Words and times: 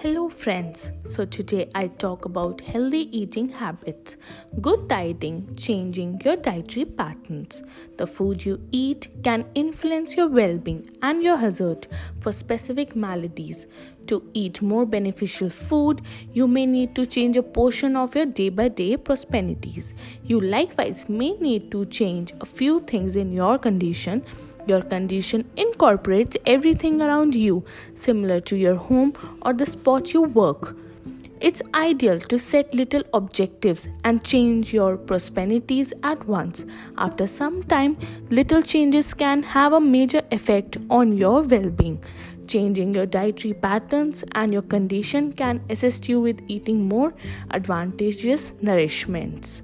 Hello, 0.00 0.28
friends. 0.28 0.92
So, 1.06 1.24
today 1.24 1.68
I 1.74 1.88
talk 1.88 2.24
about 2.24 2.60
healthy 2.60 3.08
eating 3.18 3.48
habits, 3.48 4.16
good 4.60 4.86
dieting, 4.86 5.56
changing 5.56 6.20
your 6.24 6.36
dietary 6.36 6.84
patterns. 6.84 7.64
The 7.96 8.06
food 8.06 8.44
you 8.44 8.60
eat 8.70 9.08
can 9.24 9.44
influence 9.56 10.16
your 10.16 10.28
well 10.28 10.56
being 10.56 10.88
and 11.02 11.20
your 11.20 11.36
hazard 11.36 11.88
for 12.20 12.30
specific 12.30 12.94
maladies. 12.94 13.66
To 14.06 14.22
eat 14.34 14.62
more 14.62 14.86
beneficial 14.86 15.50
food, 15.50 16.02
you 16.32 16.46
may 16.46 16.64
need 16.64 16.94
to 16.94 17.04
change 17.04 17.36
a 17.36 17.42
portion 17.42 17.96
of 17.96 18.14
your 18.14 18.26
day 18.26 18.50
by 18.50 18.68
day 18.68 18.96
prosperities. 18.96 19.94
You 20.22 20.40
likewise 20.40 21.08
may 21.08 21.32
need 21.32 21.72
to 21.72 21.86
change 21.86 22.32
a 22.40 22.46
few 22.46 22.82
things 22.82 23.16
in 23.16 23.32
your 23.32 23.58
condition 23.58 24.24
your 24.68 24.82
condition 24.82 25.48
incorporates 25.56 26.36
everything 26.46 27.00
around 27.00 27.34
you, 27.34 27.64
similar 27.94 28.40
to 28.40 28.56
your 28.56 28.76
home 28.76 29.12
or 29.42 29.52
the 29.52 29.66
spot 29.66 30.12
you 30.12 30.22
work. 30.22 30.76
It's 31.40 31.62
ideal 31.72 32.18
to 32.18 32.38
set 32.38 32.74
little 32.74 33.04
objectives 33.14 33.88
and 34.02 34.24
change 34.24 34.72
your 34.72 34.96
prosperities 34.96 35.92
at 36.02 36.26
once. 36.26 36.64
After 36.96 37.28
some 37.28 37.62
time, 37.62 37.96
little 38.28 38.60
changes 38.60 39.14
can 39.14 39.44
have 39.44 39.72
a 39.72 39.80
major 39.80 40.22
effect 40.32 40.78
on 40.90 41.16
your 41.16 41.42
well 41.42 41.70
being. 41.70 42.02
Changing 42.48 42.94
your 42.94 43.06
dietary 43.06 43.54
patterns 43.54 44.24
and 44.32 44.52
your 44.52 44.62
condition 44.62 45.32
can 45.32 45.60
assist 45.70 46.08
you 46.08 46.20
with 46.20 46.42
eating 46.48 46.88
more 46.88 47.14
advantageous 47.52 48.50
nourishments. 48.62 49.62